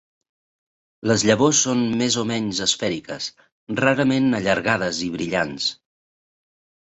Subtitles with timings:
[1.09, 3.27] Les llavors són més o menys esfèriques,
[3.81, 5.69] rarament allargades i brillants.